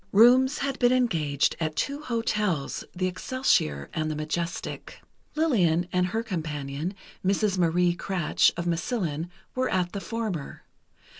[0.11, 4.99] Rooms had been engaged at two hotels, the Excelsior and the Majestic.
[5.35, 7.59] Lillian and her companion, Mrs.
[7.59, 10.63] Marie Kratsch, of Massillon, were at the former.